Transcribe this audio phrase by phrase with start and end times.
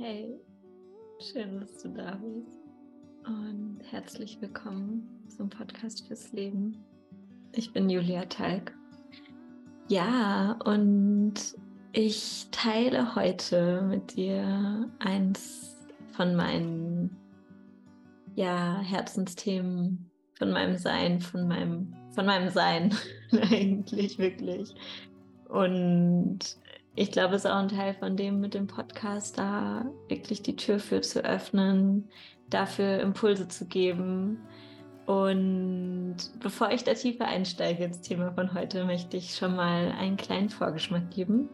[0.00, 0.38] Hey,
[1.18, 2.56] schön, dass du da bist
[3.26, 6.76] und herzlich willkommen zum Podcast fürs Leben.
[7.50, 8.72] Ich bin Julia Talg.
[9.88, 11.34] Ja, und
[11.90, 15.76] ich teile heute mit dir eins
[16.12, 17.16] von meinen
[18.36, 22.94] ja, Herzensthemen, von meinem Sein, von meinem, von meinem Sein
[23.32, 24.72] eigentlich wirklich.
[25.48, 26.56] Und
[26.98, 30.56] ich glaube, es ist auch ein Teil von dem mit dem Podcast, da wirklich die
[30.56, 32.08] Tür für zu öffnen,
[32.50, 34.40] dafür Impulse zu geben.
[35.06, 40.16] Und bevor ich da tiefer einsteige ins Thema von heute, möchte ich schon mal einen
[40.16, 41.48] kleinen Vorgeschmack geben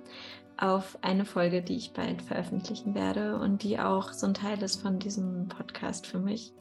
[0.56, 4.80] auf eine Folge, die ich bald veröffentlichen werde und die auch so ein Teil ist
[4.80, 6.54] von diesem Podcast für mich.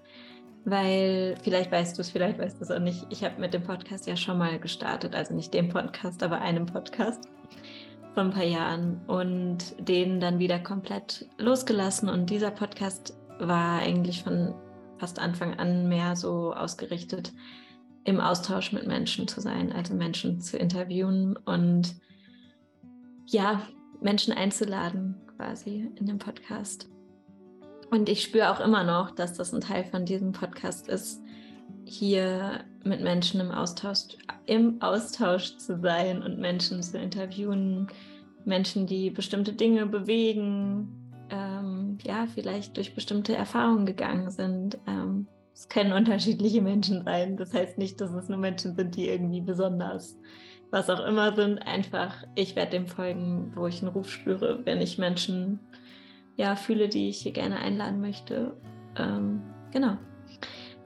[0.66, 3.06] Weil vielleicht weißt du es, vielleicht weißt du es auch nicht.
[3.12, 6.66] Ich habe mit dem Podcast ja schon mal gestartet, also nicht dem Podcast, aber einem
[6.66, 7.30] Podcast
[8.14, 12.10] vor ein paar Jahren und den dann wieder komplett losgelassen.
[12.10, 14.54] Und dieser Podcast war eigentlich von
[14.98, 17.34] fast Anfang an mehr so ausgerichtet,
[18.06, 21.96] im Austausch mit Menschen zu sein, also Menschen zu interviewen und
[23.26, 23.62] ja,
[24.02, 26.90] Menschen einzuladen quasi in dem Podcast.
[27.90, 31.23] Und ich spüre auch immer noch, dass das ein Teil von diesem Podcast ist,
[31.86, 37.88] hier mit Menschen im Austausch, im Austausch zu sein und Menschen zu interviewen,
[38.46, 44.78] Menschen, die bestimmte Dinge bewegen, ähm, ja, vielleicht durch bestimmte Erfahrungen gegangen sind.
[44.88, 47.38] Ähm, es können unterschiedliche Menschen sein.
[47.38, 50.18] Das heißt nicht, dass es nur Menschen sind, die irgendwie besonders,
[50.72, 51.60] was auch immer sind.
[51.60, 55.60] Einfach, ich werde dem folgen, wo ich einen Ruf spüre, wenn ich Menschen
[56.36, 58.58] ja fühle, die ich hier gerne einladen möchte.
[58.98, 59.98] Ähm, genau.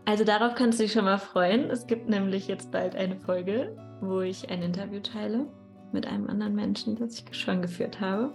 [0.07, 1.69] Also darauf kannst du dich schon mal freuen.
[1.69, 5.45] Es gibt nämlich jetzt bald eine Folge, wo ich ein Interview teile
[5.91, 8.33] mit einem anderen Menschen, das ich schon geführt habe.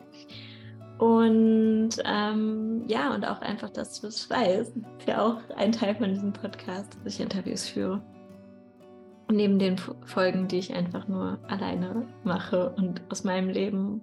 [0.98, 5.94] Und ähm, ja, und auch einfach, dass du es weißt, ist ja auch ein Teil
[5.94, 8.02] von diesem Podcast, dass ich Interviews führe.
[9.30, 14.02] Neben den Folgen, die ich einfach nur alleine mache und aus meinem Leben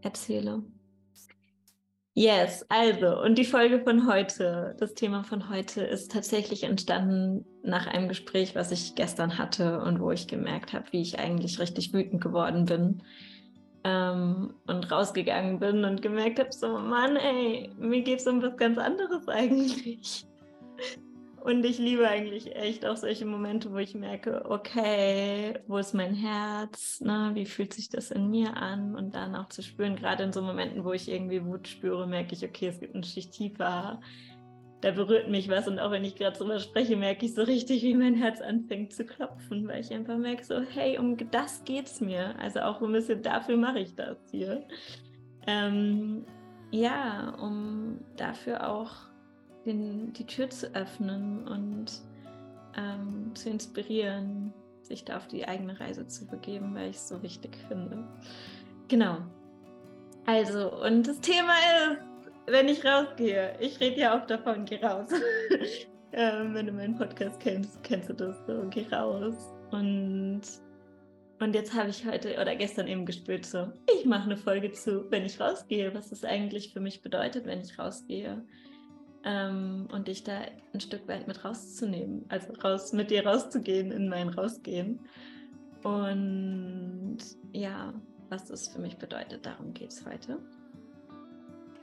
[0.00, 0.62] erzähle.
[2.18, 7.86] Yes, also, und die Folge von heute, das Thema von heute ist tatsächlich entstanden nach
[7.86, 11.92] einem Gespräch, was ich gestern hatte und wo ich gemerkt habe, wie ich eigentlich richtig
[11.92, 13.02] wütend geworden bin
[13.84, 18.56] ähm, und rausgegangen bin und gemerkt habe, so, Mann, ey, mir geht es um was
[18.56, 20.26] ganz anderes eigentlich.
[21.46, 26.12] Und ich liebe eigentlich echt auch solche Momente, wo ich merke, okay, wo ist mein
[26.12, 27.00] Herz?
[27.00, 27.30] Ne?
[27.34, 28.96] Wie fühlt sich das in mir an?
[28.96, 32.34] Und dann auch zu spüren, gerade in so Momenten, wo ich irgendwie Wut spüre, merke
[32.34, 34.00] ich, okay, es gibt eine Schicht tiefer.
[34.80, 35.68] Da berührt mich was.
[35.68, 38.92] Und auch wenn ich gerade drüber spreche, merke ich so richtig, wie mein Herz anfängt
[38.92, 42.36] zu klopfen, weil ich einfach merke, so, hey, um das geht's mir.
[42.40, 44.66] Also auch ein bisschen dafür mache ich das hier.
[45.46, 46.26] Ähm,
[46.72, 49.06] ja, um dafür auch
[49.66, 52.00] den, die Tür zu öffnen und
[52.76, 57.22] ähm, zu inspirieren, sich da auf die eigene Reise zu begeben, weil ich es so
[57.22, 58.06] wichtig finde.
[58.88, 59.18] Genau.
[60.26, 61.98] Also, und das Thema ist,
[62.46, 65.10] wenn ich rausgehe, ich rede ja auch davon, geh raus.
[66.12, 69.34] ähm, wenn du meinen Podcast kennst, kennst du das so, geh raus.
[69.72, 70.42] Und,
[71.40, 75.10] und jetzt habe ich heute oder gestern eben gespürt, so, ich mache eine Folge zu,
[75.10, 78.44] wenn ich rausgehe, was das eigentlich für mich bedeutet, wenn ich rausgehe
[79.26, 80.40] ähm, und dich da
[80.72, 85.00] ein Stück weit mit rauszunehmen, also raus mit dir rauszugehen in mein Rausgehen.
[85.82, 87.18] Und
[87.52, 87.92] ja,
[88.30, 90.38] was das für mich bedeutet, darum geht es heute.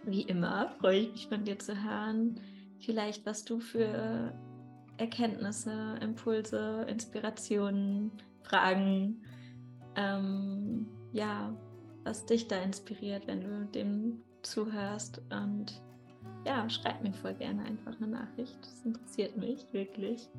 [0.05, 2.39] Wie immer freue ich mich von dir zu hören,
[2.79, 4.33] vielleicht was du für
[4.97, 8.11] Erkenntnisse, Impulse, Inspirationen,
[8.41, 9.21] Fragen,
[9.95, 11.53] ähm, ja,
[12.03, 15.81] was dich da inspiriert, wenn du dem zuhörst und
[16.45, 18.57] ja, schreib mir voll gerne einfach eine Nachricht.
[18.61, 20.29] Das interessiert mich wirklich.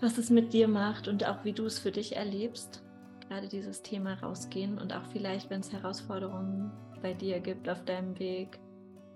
[0.00, 2.82] Was es mit dir macht und auch wie du es für dich erlebst.
[3.28, 6.70] Gerade dieses Thema rausgehen und auch vielleicht, wenn es Herausforderungen
[7.00, 8.58] bei dir gibt auf deinem Weg,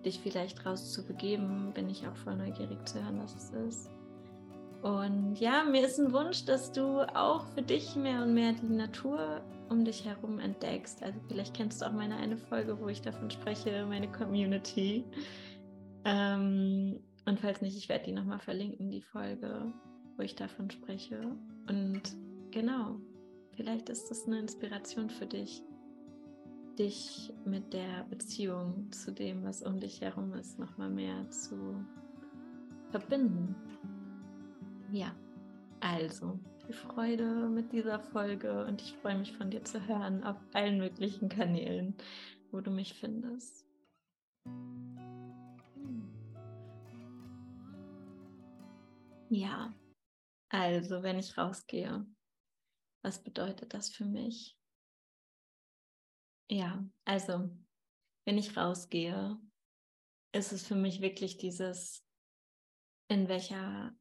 [0.05, 3.91] dich vielleicht rauszubegeben, bin ich auch voll neugierig zu hören, was es ist.
[4.83, 8.75] Und ja, mir ist ein Wunsch, dass du auch für dich mehr und mehr die
[8.75, 11.03] Natur um dich herum entdeckst.
[11.03, 15.05] Also vielleicht kennst du auch meine eine Folge, wo ich davon spreche, meine Community.
[16.09, 19.73] Ähm, und falls nicht, ich werde die nochmal verlinken, die Folge,
[20.17, 21.21] wo ich davon spreche.
[21.69, 22.03] Und
[22.51, 22.99] genau,
[23.53, 25.63] vielleicht ist das eine Inspiration für dich,
[26.79, 31.85] dich mit der Beziehung zu dem, was um dich herum ist, nochmal mehr zu
[32.91, 33.55] verbinden.
[34.91, 35.15] Ja,
[35.81, 40.37] also viel Freude mit dieser Folge und ich freue mich von dir zu hören auf
[40.55, 41.95] allen möglichen Kanälen,
[42.51, 43.67] wo du mich findest.
[49.31, 49.75] Ja,
[50.51, 52.07] also wenn ich rausgehe,
[53.03, 54.59] was bedeutet das für mich?
[56.51, 57.51] Ja, also
[58.25, 59.39] wenn ich rausgehe,
[60.33, 62.03] ist es für mich wirklich dieses,
[63.09, 63.95] in welcher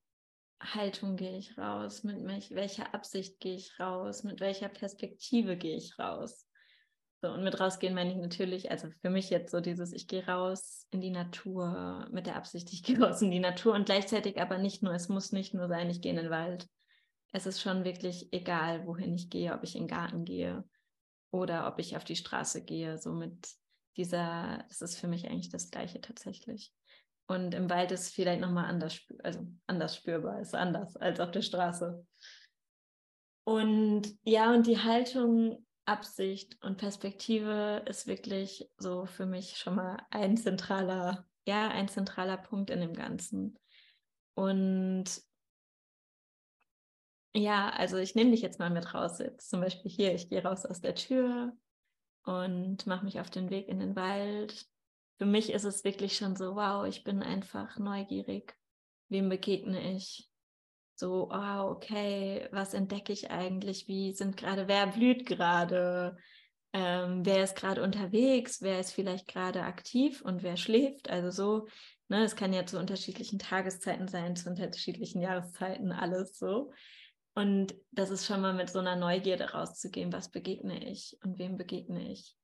[0.62, 6.00] Haltung gehe ich raus, mit welcher Absicht gehe ich raus, mit welcher Perspektive gehe ich
[6.00, 6.47] raus.
[7.28, 10.26] So, und mit rausgehen meine ich natürlich, also für mich jetzt so dieses, ich gehe
[10.26, 14.40] raus in die Natur mit der Absicht, ich gehe raus in die Natur und gleichzeitig
[14.40, 16.70] aber nicht nur, es muss nicht nur sein, ich gehe in den Wald.
[17.34, 20.64] Es ist schon wirklich egal, wohin ich gehe, ob ich in den Garten gehe
[21.32, 22.98] oder ob ich auf die Straße gehe.
[22.98, 23.50] So mit
[23.98, 26.74] dieser, das ist für mich eigentlich das Gleiche tatsächlich.
[27.28, 31.42] Und im Wald ist vielleicht nochmal anders, also anders spürbar, ist anders als auf der
[31.42, 32.06] Straße.
[33.44, 39.98] Und ja, und die Haltung, Absicht und Perspektive ist wirklich so für mich schon mal
[40.10, 43.58] ein zentraler, ja, ein zentraler Punkt in dem Ganzen.
[44.34, 45.06] Und
[47.34, 49.20] ja, also ich nehme dich jetzt mal mit raus.
[49.20, 51.56] Jetzt zum Beispiel hier, ich gehe raus aus der Tür
[52.24, 54.68] und mache mich auf den Weg in den Wald.
[55.18, 58.58] Für mich ist es wirklich schon so, wow, ich bin einfach neugierig.
[59.10, 60.30] Wem begegne ich?
[61.00, 63.88] So, wow, okay, was entdecke ich eigentlich?
[63.88, 66.18] Wie sind gerade, wer blüht gerade?
[66.74, 68.64] Ähm, wer ist gerade unterwegs?
[68.64, 71.08] Wer ist vielleicht gerade aktiv und wer schläft?
[71.12, 71.68] Also so,
[72.10, 76.72] ne, es kann ja zu unterschiedlichen Tageszeiten sein, zu unterschiedlichen Jahreszeiten, alles so.
[77.36, 81.58] Und das ist schon mal mit so einer Neugierde rauszugehen, was begegne ich und wem
[81.58, 82.36] begegne ich.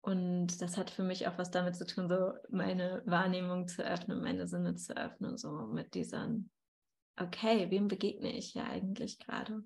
[0.00, 4.22] Und das hat für mich auch was damit zu tun, so meine Wahrnehmung zu öffnen,
[4.22, 6.50] meine Sinne zu öffnen, so mit diesen,
[7.20, 9.62] okay, wem begegne ich ja eigentlich gerade?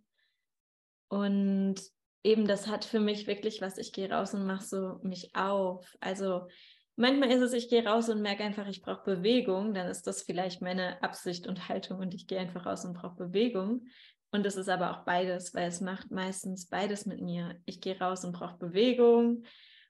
[1.08, 1.76] Und
[2.22, 5.96] eben das hat für mich wirklich was, ich gehe raus und mache so mich auf.
[6.00, 6.48] Also
[6.96, 10.22] manchmal ist es, ich gehe raus und merke einfach, ich brauche Bewegung, dann ist das
[10.22, 13.86] vielleicht meine Absicht und Haltung und ich gehe einfach raus und brauche Bewegung.
[14.32, 17.60] Und es ist aber auch beides, weil es macht meistens beides mit mir.
[17.66, 19.44] Ich gehe raus und brauche Bewegung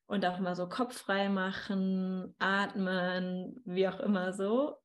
[0.06, 4.76] und auch mal so Kopf frei machen, atmen, wie auch immer so.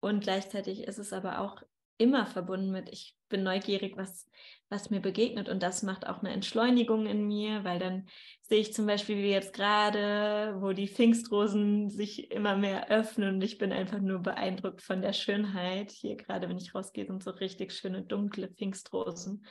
[0.00, 1.62] Und gleichzeitig ist es aber auch
[2.02, 4.28] immer verbunden mit, ich bin neugierig, was,
[4.68, 5.48] was mir begegnet.
[5.48, 8.08] Und das macht auch eine Entschleunigung in mir, weil dann
[8.42, 13.42] sehe ich zum Beispiel wie jetzt gerade, wo die Pfingstrosen sich immer mehr öffnen und
[13.42, 15.92] ich bin einfach nur beeindruckt von der Schönheit.
[15.92, 19.46] Hier gerade, wenn ich rausgehe, sind so richtig schöne dunkle Pfingstrosen.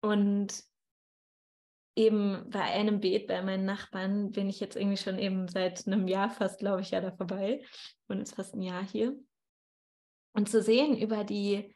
[0.00, 0.52] Und
[1.96, 6.08] eben bei einem Beet bei meinen Nachbarn bin ich jetzt irgendwie schon eben seit einem
[6.08, 7.62] Jahr fast, glaube ich, ja da vorbei
[8.08, 9.16] und ist fast ein Jahr hier.
[10.34, 11.74] Und zu sehen über die,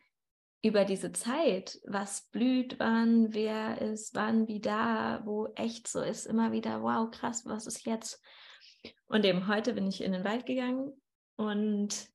[0.63, 6.27] über diese Zeit, was blüht, wann, wer ist, wann, wie da, wo echt so ist,
[6.27, 8.21] immer wieder, wow, krass, was ist jetzt?
[9.07, 10.93] Und eben heute bin ich in den Wald gegangen
[11.37, 12.09] und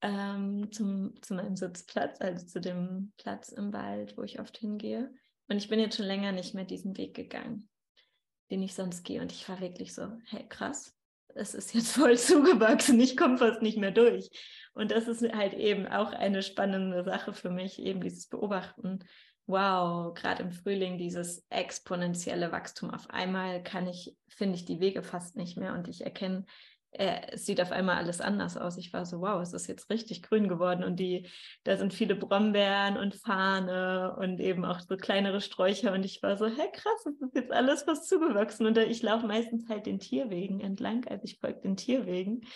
[0.00, 5.14] ähm, zum, zu meinem Sitzplatz, also zu dem Platz im Wald, wo ich oft hingehe.
[5.48, 7.68] Und ich bin jetzt schon länger nicht mehr diesen Weg gegangen,
[8.50, 9.20] den ich sonst gehe.
[9.20, 10.95] Und ich war wirklich so, hey, krass,
[11.36, 14.30] es ist jetzt voll zugewachsen, ich komme fast nicht mehr durch.
[14.74, 19.00] Und das ist halt eben auch eine spannende Sache für mich, eben dieses Beobachten.
[19.46, 22.90] Wow, gerade im Frühling dieses exponentielle Wachstum.
[22.90, 26.44] Auf einmal kann ich, finde ich die Wege fast nicht mehr und ich erkenne,
[26.92, 28.78] es sieht auf einmal alles anders aus.
[28.78, 31.28] Ich war so, wow, es ist jetzt richtig grün geworden und die,
[31.64, 36.36] da sind viele Brombeeren und Fahne und eben auch so kleinere Sträucher und ich war
[36.36, 39.98] so, hey krass, es ist jetzt alles was zugewachsen und ich laufe meistens halt den
[39.98, 42.46] Tierwegen entlang, also ich folge den Tierwegen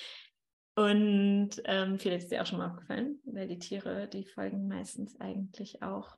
[0.76, 5.20] und ähm, vielleicht ist dir auch schon mal aufgefallen, weil die Tiere, die folgen meistens
[5.20, 6.16] eigentlich auch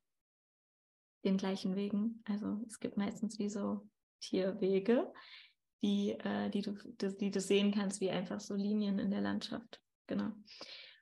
[1.25, 2.23] den gleichen Wegen.
[2.29, 3.89] Also es gibt meistens wie so
[4.21, 5.13] Tierwege,
[5.83, 9.21] die, äh, die, du, die, die, du sehen kannst, wie einfach so Linien in der
[9.21, 9.81] Landschaft.
[10.07, 10.31] Genau.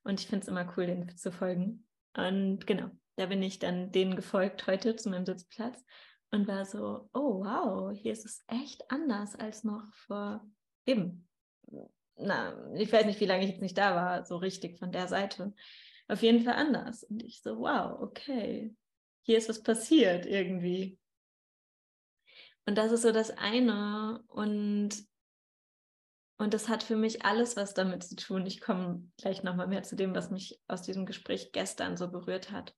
[0.04, 1.86] Und ich finde es immer cool, denen zu folgen.
[2.16, 5.84] Und genau, da bin ich dann denen gefolgt heute zu meinem Sitzplatz
[6.30, 10.44] und war so, oh wow, hier ist es echt anders als noch vor
[10.86, 11.28] eben
[12.20, 15.08] na, ich weiß nicht, wie lange ich jetzt nicht da war, so richtig von der
[15.08, 15.52] Seite.
[16.08, 17.04] Auf jeden Fall anders.
[17.04, 18.74] Und ich so, wow, okay,
[19.22, 20.98] hier ist was passiert irgendwie.
[22.66, 24.22] Und das ist so das eine.
[24.28, 24.90] Und,
[26.38, 28.46] und das hat für mich alles was damit zu tun.
[28.46, 32.50] Ich komme gleich nochmal mehr zu dem, was mich aus diesem Gespräch gestern so berührt
[32.50, 32.74] hat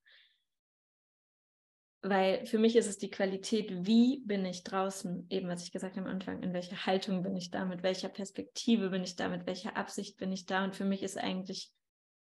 [2.02, 5.96] weil für mich ist es die Qualität, wie bin ich draußen, eben was ich gesagt
[5.96, 9.28] habe am Anfang, in welcher Haltung bin ich da, mit welcher Perspektive bin ich da,
[9.28, 10.64] mit welcher Absicht bin ich da.
[10.64, 11.70] Und für mich ist eigentlich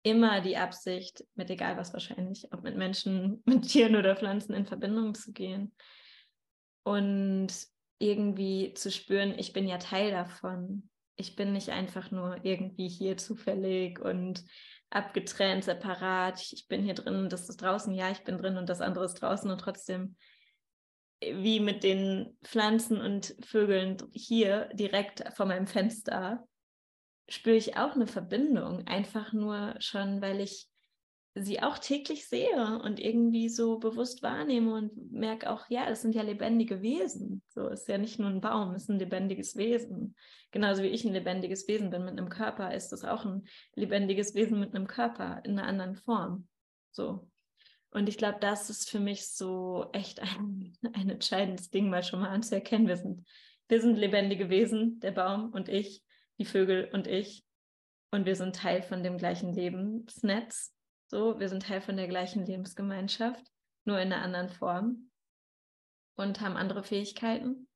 [0.04, 4.66] immer die Absicht, mit egal was wahrscheinlich, ob mit Menschen, mit Tieren oder Pflanzen in
[4.66, 5.74] Verbindung zu gehen.
[6.84, 7.48] Und
[7.98, 10.88] irgendwie zu spüren, ich bin ja Teil davon.
[11.16, 14.44] ich bin nicht einfach nur irgendwie hier zufällig und
[14.90, 16.42] abgetrennt, separat.
[16.52, 19.14] Ich bin hier drin, das ist draußen, ja, ich bin drin und das andere ist
[19.14, 20.16] draußen und trotzdem
[21.20, 26.44] wie mit den Pflanzen und Vögeln hier direkt vor meinem Fenster
[27.28, 28.86] spüre ich auch eine Verbindung.
[28.86, 30.68] Einfach nur schon, weil ich
[31.34, 36.14] sie auch täglich sehe und irgendwie so bewusst wahrnehme und merke auch, ja, es sind
[36.14, 37.42] ja lebendige Wesen.
[37.48, 40.14] So ist ja nicht nur ein Baum, es ist ein lebendiges Wesen.
[40.50, 44.34] Genauso wie ich ein lebendiges Wesen bin mit einem Körper, ist es auch ein lebendiges
[44.34, 46.46] Wesen mit einem Körper in einer anderen Form.
[46.90, 47.30] So.
[47.90, 52.20] Und ich glaube, das ist für mich so echt ein, ein entscheidendes Ding, mal schon
[52.20, 52.88] mal anzuerkennen.
[52.88, 53.26] Wir sind,
[53.68, 56.02] wir sind lebendige Wesen, der Baum und ich,
[56.38, 57.42] die Vögel und ich.
[58.10, 60.74] Und wir sind Teil von dem gleichen Lebensnetz.
[61.12, 63.44] So, wir sind Teil von der gleichen Lebensgemeinschaft,
[63.84, 65.10] nur in einer anderen Form.
[66.14, 67.68] Und haben andere Fähigkeiten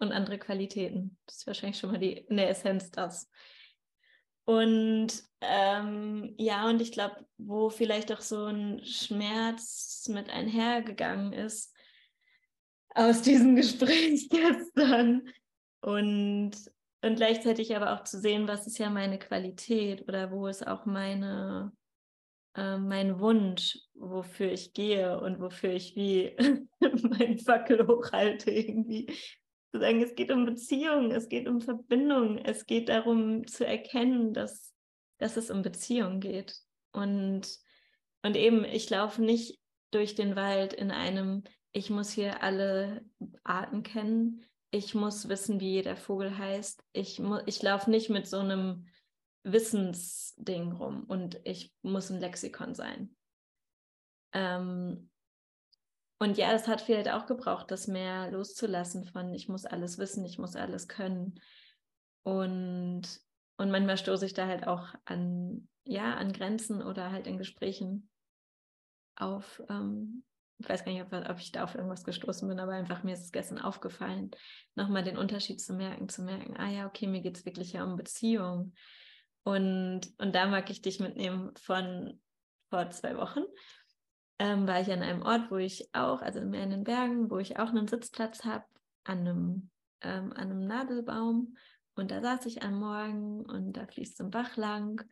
[0.00, 1.16] und andere Qualitäten.
[1.24, 3.30] Das ist wahrscheinlich schon mal die, in der Essenz das.
[4.44, 5.08] Und
[5.40, 11.74] ähm, ja, und ich glaube, wo vielleicht auch so ein Schmerz mit einhergegangen ist
[12.94, 15.26] aus diesem Gespräch gestern
[15.80, 16.52] und,
[17.00, 20.84] und gleichzeitig aber auch zu sehen, was ist ja meine Qualität oder wo ist auch
[20.84, 21.72] meine,
[22.56, 26.34] äh, mein Wunsch, wofür ich gehe und wofür ich wie
[26.80, 29.06] meinen Fackel hochhalte irgendwie
[29.72, 34.32] zu sagen, es geht um Beziehung, es geht um Verbindung, es geht darum zu erkennen,
[34.32, 34.72] dass,
[35.18, 36.56] dass es um Beziehung geht.
[36.92, 37.58] Und,
[38.22, 39.60] und eben, ich laufe nicht
[39.90, 43.04] durch den Wald in einem, ich muss hier alle
[43.44, 48.38] Arten kennen, ich muss wissen, wie jeder Vogel heißt, ich, ich laufe nicht mit so
[48.38, 48.86] einem
[49.46, 53.14] Wissensding rum und ich muss ein Lexikon sein.
[54.32, 55.08] Ähm,
[56.18, 60.24] und ja, es hat vielleicht auch gebraucht, das mehr loszulassen von, ich muss alles wissen,
[60.24, 61.40] ich muss alles können.
[62.22, 63.02] Und,
[63.56, 68.08] und manchmal stoße ich da halt auch an, ja, an Grenzen oder halt in Gesprächen
[69.14, 70.24] auf, ähm,
[70.58, 73.12] ich weiß gar nicht, ob, ob, ich da auf irgendwas gestoßen bin, aber einfach mir
[73.12, 74.30] ist es gestern aufgefallen,
[74.74, 77.84] nochmal den Unterschied zu merken, zu merken, ah ja, okay, mir geht es wirklich ja
[77.84, 78.72] um Beziehung.
[79.46, 82.20] Und, und da mag ich dich mitnehmen von
[82.68, 83.44] vor zwei Wochen
[84.38, 87.38] ähm, war ich an einem Ort, wo ich auch, also mehr in den Bergen, wo
[87.38, 88.64] ich auch einen Sitzplatz habe,
[89.04, 89.70] an einem,
[90.02, 91.56] ähm, an einem Nadelbaum.
[91.94, 95.02] Und da saß ich am Morgen und da fließt so ein Bach lang.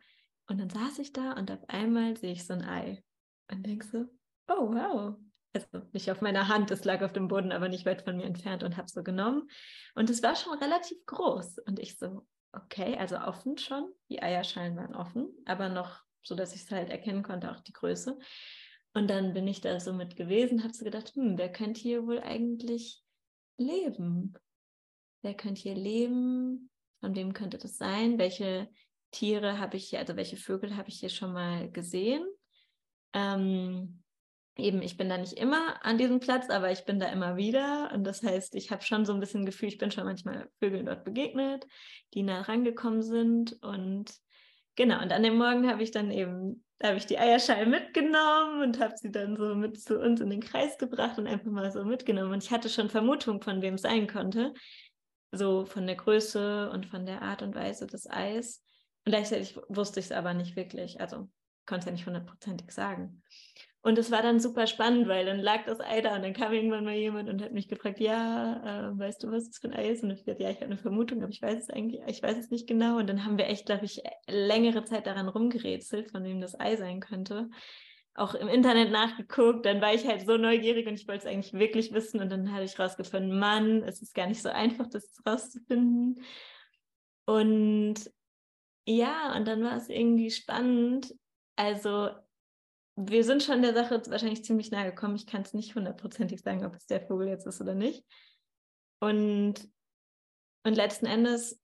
[0.47, 3.03] Und dann saß ich da und auf einmal sehe ich so ein Ei.
[3.51, 4.05] Und denke so,
[4.47, 5.15] oh wow.
[5.53, 8.25] Also nicht auf meiner Hand, es lag auf dem Boden, aber nicht weit von mir
[8.25, 9.49] entfernt und habe so genommen.
[9.95, 11.59] Und es war schon relativ groß.
[11.59, 13.91] Und ich so, okay, also offen schon.
[14.09, 17.73] Die Eierschalen waren offen, aber noch so, dass ich es halt erkennen konnte, auch die
[17.73, 18.17] Größe.
[18.93, 22.07] Und dann bin ich da so mit gewesen, habe so gedacht, hm, wer könnte hier
[22.07, 23.03] wohl eigentlich
[23.57, 24.33] leben?
[25.21, 26.69] Wer könnte hier leben?
[27.01, 28.17] Von wem könnte das sein?
[28.17, 28.69] Welche
[29.11, 32.25] Tiere habe ich hier, also welche Vögel habe ich hier schon mal gesehen?
[33.13, 34.03] Ähm,
[34.57, 37.91] eben, ich bin da nicht immer an diesem Platz, aber ich bin da immer wieder.
[37.93, 40.85] Und das heißt, ich habe schon so ein bisschen Gefühl, ich bin schon manchmal Vögeln
[40.85, 41.67] dort begegnet,
[42.13, 43.57] die nah rangekommen sind.
[43.61, 44.13] Und
[44.75, 48.79] genau, und an dem Morgen habe ich dann eben habe ich die Eierschalen mitgenommen und
[48.79, 51.85] habe sie dann so mit zu uns in den Kreis gebracht und einfach mal so
[51.85, 52.33] mitgenommen.
[52.33, 54.53] Und ich hatte schon Vermutung, von wem es sein konnte.
[55.31, 58.61] So von der Größe und von der Art und Weise des Eis.
[59.05, 60.99] Und gleichzeitig wusste ich es aber nicht wirklich.
[60.99, 61.29] Also
[61.65, 63.21] konnte es ja nicht hundertprozentig sagen.
[63.85, 66.51] Und es war dann super spannend, weil dann lag das Ei da und dann kam
[66.51, 69.75] irgendwann mal jemand und hat mich gefragt, ja, äh, weißt du, was das für ein
[69.75, 70.03] Ei ist?
[70.03, 72.35] Und ich dachte, ja, ich habe eine Vermutung, aber ich weiß es eigentlich, ich weiß
[72.35, 72.97] es nicht genau.
[72.97, 76.77] Und dann haben wir echt, glaube ich, längere Zeit daran rumgerätselt, von wem das Ei
[76.77, 77.51] sein könnte.
[78.15, 81.53] Auch im Internet nachgeguckt, dann war ich halt so neugierig und ich wollte es eigentlich
[81.53, 82.19] wirklich wissen.
[82.19, 86.23] Und dann habe ich rausgefunden, Mann, es ist gar nicht so einfach, das rauszufinden.
[87.25, 88.11] Und
[88.87, 91.13] ja, und dann war es irgendwie spannend.
[91.55, 92.09] Also
[92.95, 95.15] wir sind schon der Sache wahrscheinlich ziemlich nahe gekommen.
[95.15, 98.05] Ich kann es nicht hundertprozentig sagen, ob es der Vogel jetzt ist oder nicht.
[98.99, 99.55] Und,
[100.63, 101.61] und letzten Endes,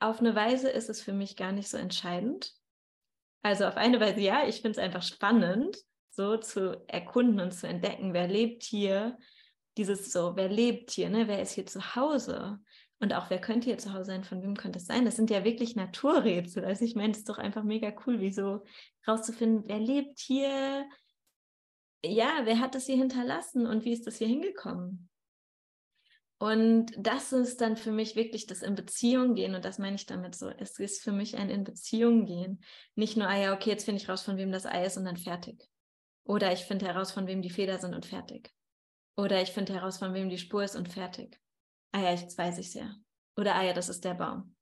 [0.00, 2.54] auf eine Weise ist es für mich gar nicht so entscheidend.
[3.42, 5.76] Also auf eine Weise ja, ich finde es einfach spannend,
[6.10, 9.18] so zu erkunden und zu entdecken, wer lebt hier.
[9.76, 11.28] Dieses so, wer lebt hier, ne?
[11.28, 12.58] wer ist hier zu Hause?
[13.00, 15.06] Und auch, wer könnte hier zu Hause sein, von wem könnte es sein?
[15.06, 16.66] Das sind ja wirklich Naturrätsel.
[16.66, 18.62] Also ich meine, es ist doch einfach mega cool, wie so
[19.08, 20.86] rauszufinden, wer lebt hier,
[22.04, 25.08] ja, wer hat das hier hinterlassen und wie ist das hier hingekommen?
[26.38, 29.54] Und das ist dann für mich wirklich das in Beziehung gehen.
[29.54, 30.48] Und das meine ich damit so.
[30.48, 32.62] Es ist für mich ein in Beziehung gehen.
[32.94, 35.04] Nicht nur, ah ja, okay, jetzt finde ich raus, von wem das Ei ist und
[35.04, 35.62] dann fertig.
[36.24, 38.50] Oder ich finde heraus, von wem die Feder sind und fertig.
[39.16, 41.38] Oder ich finde heraus, von wem die Spur ist und fertig
[41.92, 42.94] ah ja, jetzt weiß ich es ja.
[43.36, 44.54] Oder ah ja, das ist der Baum.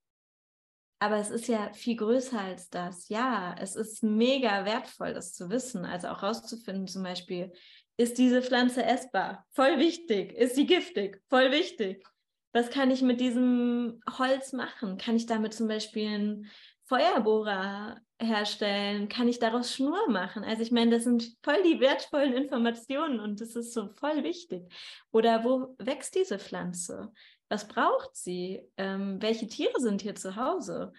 [1.01, 3.09] Aber es ist ja viel größer als das.
[3.09, 5.85] Ja, es ist mega wertvoll, das zu wissen.
[5.85, 7.53] Also auch rauszufinden, zum Beispiel,
[7.97, 9.47] ist diese Pflanze essbar?
[9.53, 10.33] Voll wichtig.
[10.33, 11.23] Ist sie giftig?
[11.29, 12.05] Voll wichtig.
[12.53, 14.99] Was kann ich mit diesem Holz machen?
[14.99, 16.51] Kann ich damit zum Beispiel einen
[16.87, 19.09] Feuerbohrer herstellen?
[19.09, 20.45] Kann ich daraus Schnur machen?
[20.45, 24.63] Also ich meine, das sind voll die wertvollen Informationen und das ist so voll wichtig.
[25.11, 27.13] Oder wo wächst diese Pflanze?
[27.49, 28.63] Was braucht sie?
[28.77, 30.93] Ähm, welche Tiere sind hier zu Hause?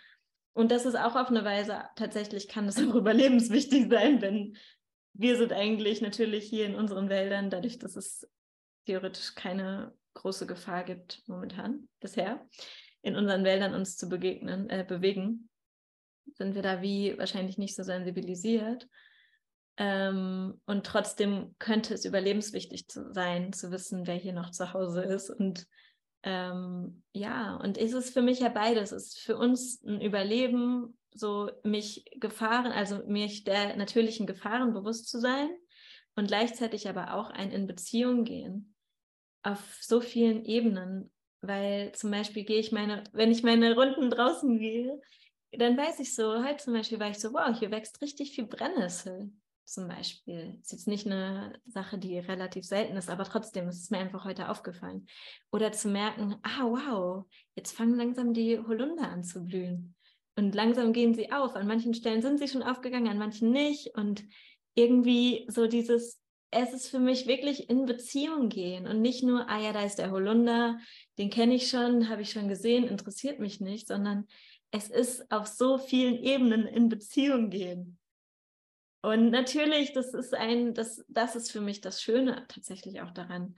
[0.54, 4.58] Und das ist auch auf eine Weise, tatsächlich kann es auch überlebenswichtig sein, wenn
[5.14, 8.30] wir sind eigentlich natürlich hier in unseren Wäldern, dadurch, dass es
[8.86, 12.48] theoretisch keine große Gefahr gibt momentan bisher,
[13.02, 15.50] in unseren Wäldern uns zu begegnen, äh, bewegen,
[16.36, 18.88] sind wir da wie wahrscheinlich nicht so sensibilisiert.
[19.77, 25.01] Ähm, und trotzdem könnte es überlebenswichtig zu sein, zu wissen, wer hier noch zu Hause
[25.03, 25.65] ist und
[26.24, 28.91] ähm, ja, und ist es für mich ja beides.
[28.91, 35.07] Es ist für uns ein Überleben, so mich Gefahren, also mich der natürlichen Gefahren bewusst
[35.07, 35.50] zu sein
[36.15, 38.75] und gleichzeitig aber auch ein in Beziehung gehen
[39.43, 41.12] auf so vielen Ebenen.
[41.41, 45.00] Weil zum Beispiel gehe ich meine, wenn ich meine Runden draußen gehe,
[45.51, 48.46] dann weiß ich so, heute zum Beispiel war ich so, wow, hier wächst richtig viel
[48.46, 49.32] Brennnessel
[49.65, 50.58] zum Beispiel.
[50.62, 54.25] Ist jetzt nicht eine Sache, die relativ selten ist, aber trotzdem ist es mir einfach
[54.25, 55.08] heute aufgefallen.
[55.51, 57.25] Oder zu merken, ah, wow,
[57.56, 59.96] jetzt fangen langsam die Holunder an zu blühen.
[60.36, 61.56] Und langsam gehen sie auf.
[61.56, 63.96] An manchen Stellen sind sie schon aufgegangen, an manchen nicht.
[63.96, 64.24] Und
[64.74, 66.20] irgendwie so dieses,
[66.51, 70.00] es ist für mich wirklich in Beziehung gehen und nicht nur, ah ja, da ist
[70.00, 70.79] der Holunder,
[71.18, 74.27] den kenne ich schon, habe ich schon gesehen, interessiert mich nicht, sondern
[74.72, 77.98] es ist auf so vielen Ebenen in Beziehung gehen.
[79.02, 83.58] Und natürlich, das ist ein, das, das ist für mich das Schöne tatsächlich auch daran.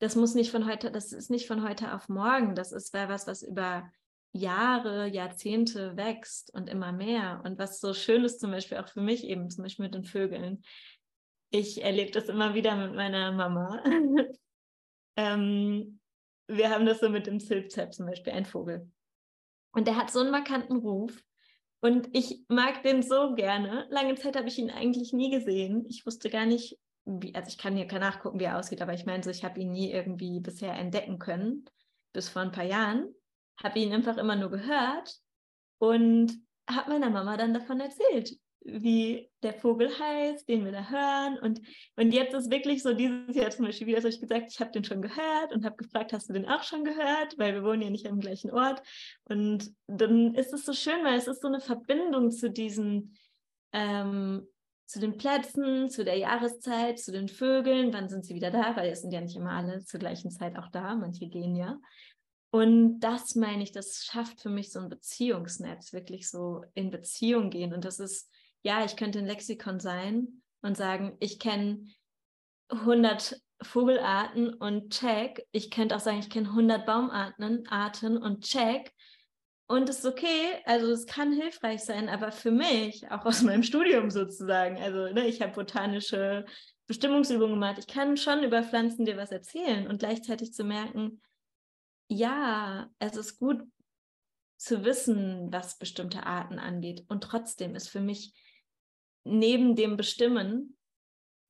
[0.00, 2.54] Das muss nicht von heute, das ist nicht von heute auf morgen.
[2.54, 3.90] Das ist was, was über
[4.32, 7.40] Jahre, Jahrzehnte wächst und immer mehr.
[7.44, 10.04] Und was so schön ist, zum Beispiel auch für mich eben, zum Beispiel mit den
[10.04, 10.62] Vögeln.
[11.50, 13.82] Ich erlebe das immer wieder mit meiner Mama.
[15.16, 16.00] ähm,
[16.46, 18.90] wir haben das so mit dem Silpzep zum Beispiel, ein Vogel.
[19.74, 21.22] Und der hat so einen markanten Ruf.
[21.80, 23.86] Und ich mag den so gerne.
[23.90, 25.84] Lange Zeit habe ich ihn eigentlich nie gesehen.
[25.88, 29.04] Ich wusste gar nicht, wie, also ich kann hier nachgucken, wie er aussieht, aber ich
[29.04, 31.66] meine so, ich habe ihn nie irgendwie bisher entdecken können,
[32.12, 33.14] bis vor ein paar Jahren.
[33.62, 35.14] Habe ihn einfach immer nur gehört
[35.78, 36.32] und
[36.68, 41.38] habe meiner Mama dann davon erzählt wie der Vogel heißt, den wir da hören.
[41.38, 41.60] Und,
[41.96, 44.72] und jetzt ist wirklich so dieses Jahr zum Beispiel wieder, so ich gesagt, ich habe
[44.72, 47.38] den schon gehört und habe gefragt, hast du den auch schon gehört?
[47.38, 48.82] Weil wir wohnen ja nicht am gleichen Ort.
[49.24, 53.16] Und dann ist es so schön, weil es ist so eine Verbindung zu diesen,
[53.72, 54.48] ähm,
[54.86, 57.92] zu den Plätzen, zu der Jahreszeit, zu den Vögeln.
[57.92, 58.76] Wann sind sie wieder da?
[58.76, 60.94] Weil es sind ja nicht immer alle zur gleichen Zeit auch da.
[60.94, 61.78] Manche gehen ja.
[62.50, 67.50] Und das meine ich, das schafft für mich so ein Beziehungsnetz, wirklich so in Beziehung
[67.50, 67.74] gehen.
[67.74, 68.30] Und das ist
[68.64, 71.86] ja, ich könnte ein Lexikon sein und sagen, ich kenne
[72.70, 75.46] 100 Vogelarten und check.
[75.52, 78.92] Ich könnte auch sagen, ich kenne 100 Baumarten Arten und check.
[79.66, 83.62] Und es ist okay, also es kann hilfreich sein, aber für mich, auch aus meinem
[83.62, 86.44] Studium sozusagen, also ne, ich habe botanische
[86.86, 91.22] Bestimmungsübungen gemacht, ich kann schon über Pflanzen dir was erzählen und gleichzeitig zu merken,
[92.08, 93.62] ja, es ist gut
[94.58, 97.04] zu wissen, was bestimmte Arten angeht.
[97.08, 98.34] Und trotzdem ist für mich
[99.24, 100.76] neben dem Bestimmen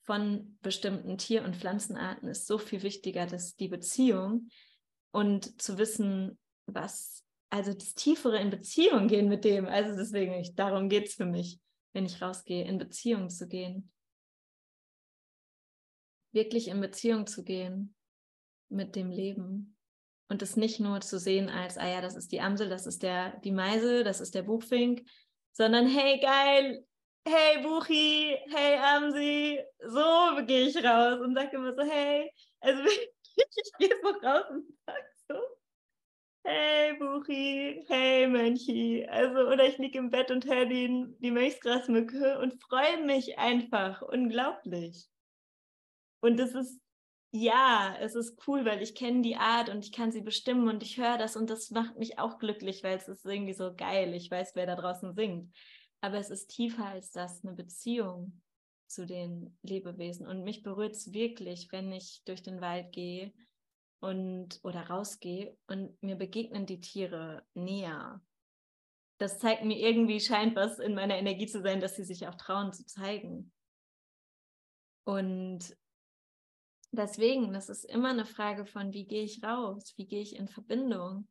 [0.04, 4.48] von bestimmten Tier- und Pflanzenarten ist so viel wichtiger, dass die Beziehung
[5.12, 9.66] und zu wissen, was, also das Tiefere in Beziehung gehen mit dem.
[9.66, 11.58] Also deswegen, ich, darum geht es für mich,
[11.92, 13.90] wenn ich rausgehe, in Beziehung zu gehen.
[16.32, 17.94] Wirklich in Beziehung zu gehen
[18.68, 19.76] mit dem Leben.
[20.28, 23.02] Und es nicht nur zu sehen als, ah ja, das ist die Amsel, das ist
[23.02, 25.08] der, die Meise, das ist der Buchfink,
[25.52, 26.84] sondern hey, geil,
[27.26, 32.82] hey Buchi, hey Amsi, so gehe ich raus und sage immer so, hey, also
[33.36, 35.34] ich gehe so raus und sage so,
[36.44, 42.38] hey Buchi, hey Mönchi, also oder ich liege im Bett und höre die, die Mönchsgrasmücke
[42.40, 45.06] und freue mich einfach, unglaublich.
[46.20, 46.80] Und es ist,
[47.32, 50.82] ja, es ist cool, weil ich kenne die Art und ich kann sie bestimmen und
[50.82, 54.14] ich höre das und das macht mich auch glücklich, weil es ist irgendwie so geil,
[54.14, 55.54] ich weiß, wer da draußen singt
[56.04, 58.42] aber es ist tiefer als das, eine Beziehung
[58.86, 60.26] zu den Lebewesen.
[60.26, 63.32] Und mich berührt es wirklich, wenn ich durch den Wald gehe
[64.00, 68.22] und oder rausgehe und mir begegnen die Tiere näher.
[69.16, 72.34] Das zeigt mir irgendwie, scheint was in meiner Energie zu sein, dass sie sich auch
[72.34, 73.50] trauen zu zeigen.
[75.04, 75.74] Und
[76.92, 80.48] deswegen, das ist immer eine Frage von, wie gehe ich raus, wie gehe ich in
[80.48, 81.28] Verbindung.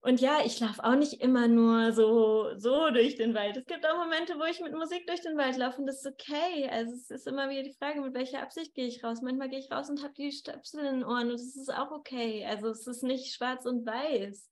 [0.00, 3.56] Und ja, ich laufe auch nicht immer nur so, so durch den Wald.
[3.56, 6.06] Es gibt auch Momente, wo ich mit Musik durch den Wald laufe und das ist
[6.06, 6.68] okay.
[6.70, 9.22] Also es ist immer wieder die Frage, mit welcher Absicht gehe ich raus.
[9.22, 11.90] Manchmal gehe ich raus und habe die Stöpsel in den Ohren und das ist auch
[11.90, 12.46] okay.
[12.46, 14.48] Also es ist nicht schwarz und weiß.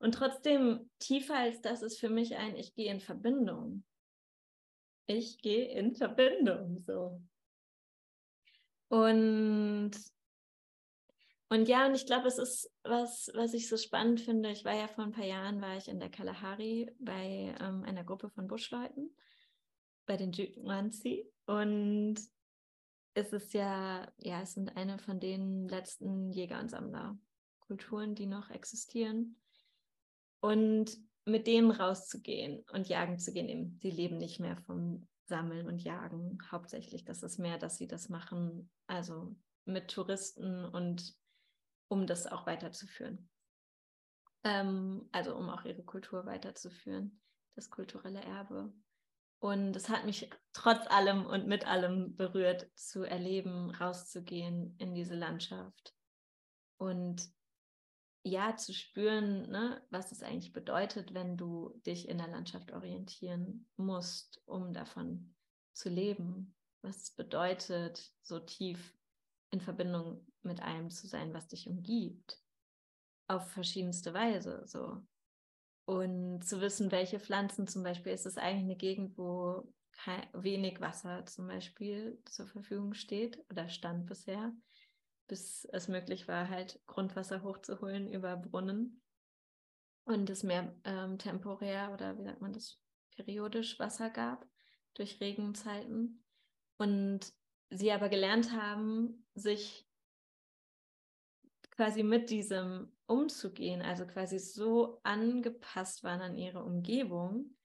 [0.00, 3.84] Und trotzdem, tiefer als das ist für mich ein, ich gehe in Verbindung.
[5.06, 7.22] Ich gehe in Verbindung, so.
[8.88, 9.92] Und
[11.54, 14.50] und ja, und ich glaube, es ist was, was ich so spannend finde.
[14.50, 18.02] Ich war ja vor ein paar Jahren, war ich in der Kalahari bei ähm, einer
[18.02, 19.14] Gruppe von Buschleuten,
[20.04, 21.30] bei den Juwanzi.
[21.46, 22.16] Und
[23.14, 28.50] es ist ja, ja, es sind eine von den letzten Jäger- und Sammlerkulturen, die noch
[28.50, 29.40] existieren.
[30.40, 35.84] Und mit denen rauszugehen und jagen zu gehen, die leben nicht mehr vom Sammeln und
[35.84, 37.04] Jagen hauptsächlich.
[37.04, 39.36] Das ist mehr, dass sie das machen, also
[39.66, 41.14] mit Touristen und
[41.88, 43.28] um das auch weiterzuführen.
[44.44, 47.20] Ähm, also um auch ihre Kultur weiterzuführen,
[47.54, 48.72] das kulturelle Erbe.
[49.40, 55.14] Und es hat mich trotz allem und mit allem berührt, zu erleben, rauszugehen in diese
[55.14, 55.94] Landschaft
[56.78, 57.30] und
[58.26, 63.68] ja, zu spüren, ne, was es eigentlich bedeutet, wenn du dich in der Landschaft orientieren
[63.76, 65.34] musst, um davon
[65.74, 66.56] zu leben.
[66.80, 68.96] Was es bedeutet, so tief
[69.50, 72.40] in Verbindung mit allem zu sein, was dich umgibt.
[73.26, 75.02] Auf verschiedenste Weise so.
[75.86, 79.72] Und zu wissen, welche Pflanzen zum Beispiel, ist es eigentlich eine Gegend, wo
[80.32, 84.52] wenig Wasser zum Beispiel zur Verfügung steht oder stand bisher,
[85.28, 89.02] bis es möglich war, halt Grundwasser hochzuholen über Brunnen
[90.04, 92.78] und es mehr ähm, temporär oder wie sagt man das,
[93.16, 94.46] periodisch Wasser gab
[94.94, 96.24] durch Regenzeiten.
[96.76, 97.32] Und
[97.70, 99.83] sie aber gelernt haben, sich
[101.76, 107.56] quasi mit diesem umzugehen, also quasi so angepasst waren an ihre Umgebung,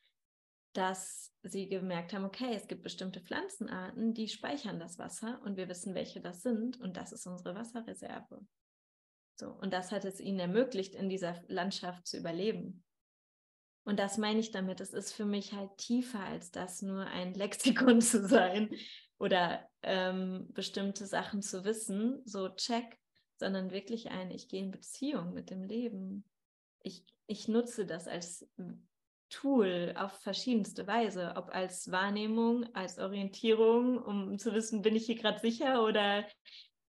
[0.74, 5.68] dass sie gemerkt haben, okay, es gibt bestimmte Pflanzenarten, die speichern das Wasser und wir
[5.68, 8.46] wissen, welche das sind und das ist unsere Wasserreserve.
[9.40, 12.84] So, und das hat es ihnen ermöglicht, in dieser Landschaft zu überleben.
[13.86, 17.34] Und das meine ich damit, es ist für mich halt tiefer als das, nur ein
[17.36, 18.70] Lexikon zu sein
[19.18, 23.00] oder ähm, bestimmte Sachen zu wissen, so check,
[23.40, 26.26] sondern wirklich ein, ich gehe in Beziehung mit dem Leben.
[26.82, 28.48] Ich, ich nutze das als
[29.30, 35.16] Tool auf verschiedenste Weise, ob als Wahrnehmung, als Orientierung, um zu wissen, bin ich hier
[35.16, 36.28] gerade sicher oder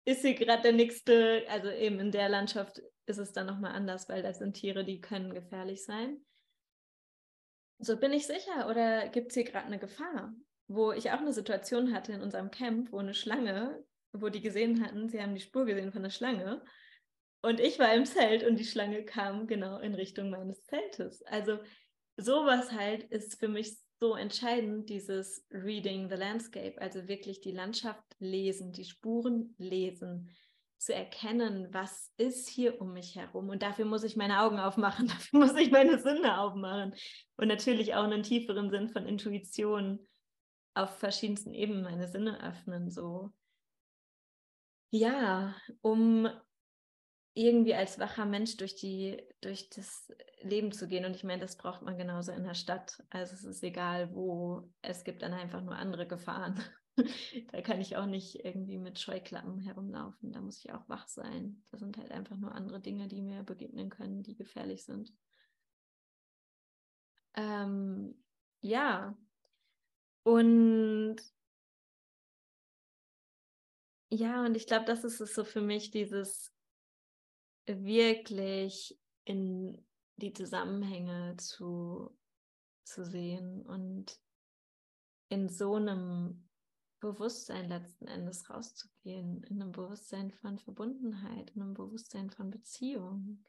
[0.06, 4.10] ist hier gerade der nächste, also eben in der Landschaft ist es dann nochmal anders,
[4.10, 6.24] weil das sind Tiere, die können gefährlich sein.
[7.80, 10.34] So bin ich sicher oder gibt es hier gerade eine Gefahr?
[10.68, 13.84] Wo ich auch eine Situation hatte in unserem Camp, wo eine Schlange
[14.22, 16.64] wo die gesehen hatten, sie haben die Spur gesehen von der Schlange.
[17.42, 21.22] Und ich war im Zelt und die Schlange kam genau in Richtung meines Zeltes.
[21.24, 21.60] Also
[22.18, 28.04] sowas halt ist für mich so entscheidend, dieses Reading the Landscape, also wirklich die Landschaft
[28.20, 30.30] lesen, die Spuren lesen,
[30.78, 33.50] zu erkennen, was ist hier um mich herum.
[33.50, 36.94] Und dafür muss ich meine Augen aufmachen, dafür muss ich meine Sinne aufmachen.
[37.38, 40.06] Und natürlich auch einen tieferen Sinn von Intuition
[40.74, 43.32] auf verschiedensten Ebenen meine Sinne öffnen, so
[44.90, 46.30] ja, um
[47.36, 51.04] irgendwie als wacher Mensch durch die, durch das Leben zu gehen.
[51.06, 53.04] Und ich meine, das braucht man genauso in der Stadt.
[53.10, 56.60] Also es ist egal wo, es gibt dann einfach nur andere Gefahren.
[57.52, 60.32] da kann ich auch nicht irgendwie mit Scheuklappen herumlaufen.
[60.32, 61.62] Da muss ich auch wach sein.
[61.72, 65.12] Das sind halt einfach nur andere Dinge, die mir begegnen können, die gefährlich sind.
[67.34, 68.16] Ähm,
[68.62, 69.18] ja.
[70.24, 71.18] Und
[74.16, 76.52] ja, und ich glaube, das ist es so für mich, dieses
[77.68, 79.86] wirklich in
[80.18, 82.16] die Zusammenhänge zu,
[82.84, 84.20] zu sehen und
[85.30, 86.48] in so einem
[87.00, 93.44] Bewusstsein letzten Endes rauszugehen, in einem Bewusstsein von Verbundenheit, in einem Bewusstsein von Beziehung.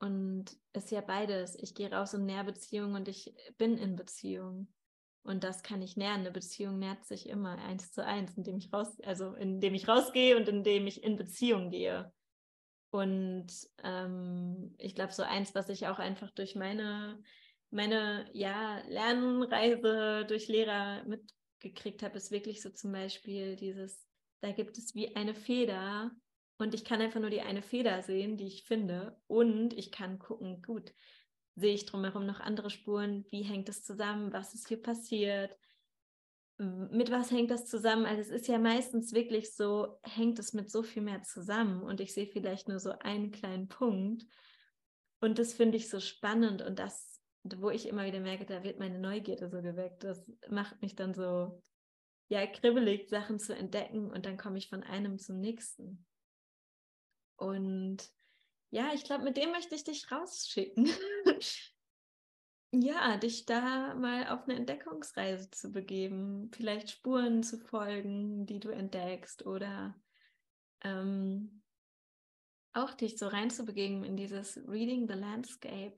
[0.00, 1.56] Und es ist ja beides.
[1.56, 4.68] Ich gehe raus in Nährbeziehung und ich bin in Beziehung.
[5.22, 6.20] Und das kann ich nähern.
[6.20, 10.36] Eine Beziehung nährt sich immer eins zu eins, indem ich raus, also indem ich rausgehe
[10.36, 12.12] und indem ich in Beziehung gehe.
[12.90, 13.48] Und
[13.82, 17.22] ähm, ich glaube, so eins, was ich auch einfach durch meine,
[17.70, 24.06] meine ja, Lernreise durch Lehrer mitgekriegt habe, ist wirklich so zum Beispiel dieses,
[24.40, 26.10] da gibt es wie eine Feder
[26.58, 29.16] und ich kann einfach nur die eine Feder sehen, die ich finde.
[29.26, 30.92] Und ich kann gucken, gut,
[31.58, 33.24] sehe ich drumherum noch andere Spuren?
[33.30, 34.32] Wie hängt das zusammen?
[34.32, 35.56] Was ist hier passiert?
[36.58, 38.06] Mit was hängt das zusammen?
[38.06, 42.00] Also es ist ja meistens wirklich so, hängt es mit so viel mehr zusammen und
[42.00, 44.24] ich sehe vielleicht nur so einen kleinen Punkt.
[45.20, 48.78] Und das finde ich so spannend und das, wo ich immer wieder merke, da wird
[48.78, 50.04] meine Neugierde so geweckt.
[50.04, 51.62] Das macht mich dann so,
[52.28, 56.04] ja, kribbelig, Sachen zu entdecken und dann komme ich von einem zum nächsten.
[57.36, 58.10] Und
[58.70, 60.88] ja, ich glaube, mit dem möchte ich dich rausschicken.
[62.72, 68.68] ja, dich da mal auf eine Entdeckungsreise zu begeben, vielleicht Spuren zu folgen, die du
[68.68, 69.98] entdeckst oder
[70.82, 71.62] ähm,
[72.74, 75.96] auch dich so reinzubegeben in dieses Reading the Landscape.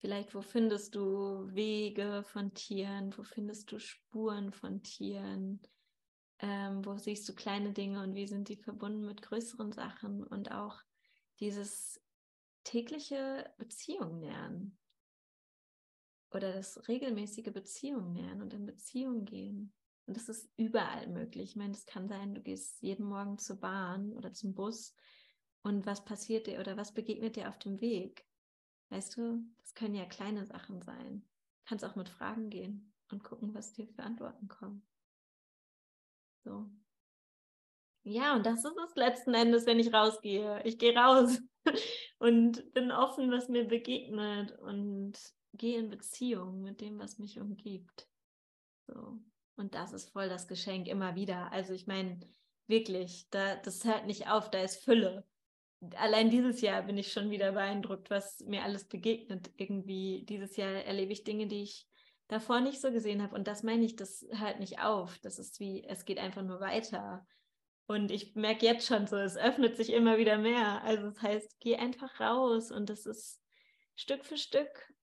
[0.00, 5.60] Vielleicht, wo findest du Wege von Tieren, wo findest du Spuren von Tieren,
[6.40, 10.50] ähm, wo siehst du kleine Dinge und wie sind die verbunden mit größeren Sachen und
[10.52, 10.80] auch
[11.40, 12.00] dieses
[12.64, 14.78] tägliche Beziehung nähern
[16.30, 19.72] oder das regelmäßige Beziehung nähern und in Beziehung gehen.
[20.06, 21.50] Und das ist überall möglich.
[21.50, 24.94] Ich meine, es kann sein, du gehst jeden Morgen zur Bahn oder zum Bus
[25.62, 28.26] und was passiert dir oder was begegnet dir auf dem Weg?
[28.90, 31.20] Weißt du, das können ja kleine Sachen sein.
[31.20, 34.86] Du kannst auch mit Fragen gehen und gucken, was dir für Antworten kommen.
[36.44, 36.70] So.
[38.02, 40.62] Ja, und das ist es letzten Endes, wenn ich rausgehe.
[40.64, 41.38] Ich gehe raus
[42.18, 45.12] und bin offen, was mir begegnet und
[45.52, 48.08] gehe in Beziehung mit dem, was mich umgibt.
[48.86, 49.18] So.
[49.56, 51.52] Und das ist voll das Geschenk immer wieder.
[51.52, 52.20] Also ich meine,
[52.66, 55.26] wirklich, da, das hört nicht auf, da ist Fülle
[55.96, 59.50] allein dieses Jahr bin ich schon wieder beeindruckt, was mir alles begegnet.
[59.56, 61.86] Irgendwie dieses Jahr erlebe ich Dinge, die ich
[62.28, 63.34] davor nicht so gesehen habe.
[63.34, 65.18] Und das meine ich, das hört nicht auf.
[65.20, 67.26] Das ist wie, es geht einfach nur weiter.
[67.90, 70.80] Und ich merke jetzt schon so, es öffnet sich immer wieder mehr.
[70.84, 73.42] Also das heißt, geh einfach raus und das ist
[73.96, 74.94] Stück für Stück.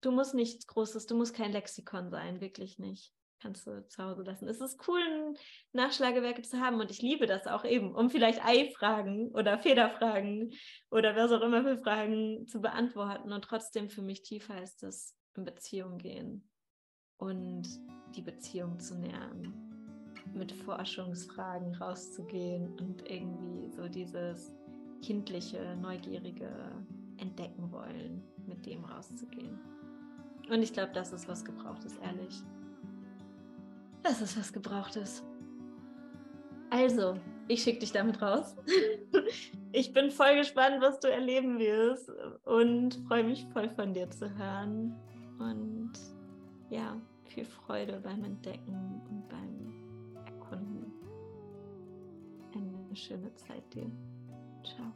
[0.00, 4.22] Du musst nichts Großes, du musst kein Lexikon sein, wirklich nicht kannst du zu Hause
[4.22, 4.48] lassen.
[4.48, 5.34] Es ist cool,
[5.72, 10.52] Nachschlagewerke zu haben und ich liebe das auch eben, um vielleicht Ei-Fragen oder Federfragen
[10.90, 13.32] oder was auch immer für Fragen zu beantworten.
[13.32, 16.48] Und trotzdem für mich tiefer ist es in Beziehung gehen
[17.18, 17.68] und
[18.14, 19.71] die Beziehung zu nähern,
[20.34, 24.54] mit Forschungsfragen rauszugehen und irgendwie so dieses
[25.02, 26.50] kindliche, neugierige
[27.18, 29.58] Entdecken wollen, mit dem rauszugehen.
[30.50, 32.42] Und ich glaube, das ist was gebraucht ist, ehrlich.
[34.02, 35.22] Das ist was Gebrauchtes.
[36.70, 37.14] Also,
[37.48, 38.56] ich schicke dich damit raus.
[39.72, 42.10] ich bin voll gespannt, was du erleben wirst
[42.44, 44.96] und freue mich voll von dir zu hören.
[45.38, 45.92] Und
[46.70, 49.61] ja, viel Freude beim Entdecken und beim
[52.92, 53.90] Eine schöne Zeit dir.
[54.62, 54.92] Ciao.